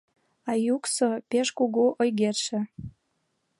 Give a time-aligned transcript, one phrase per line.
[0.49, 2.59] А йӱксӧ: «Пеш кугу ойгетше!